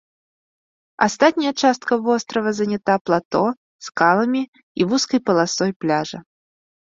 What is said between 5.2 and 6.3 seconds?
паласой пляжа.